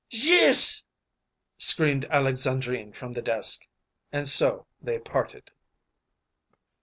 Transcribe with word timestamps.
"Gueuse!" 0.11 0.83
screamed 1.59 2.05
Alexandrine 2.09 2.91
from 2.91 3.11
the 3.13 3.21
desk. 3.21 3.61
And 4.11 4.27
so 4.27 4.65
they 4.81 4.97
parted. 4.97 5.51